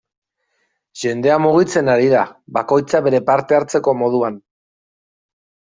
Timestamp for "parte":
3.31-3.61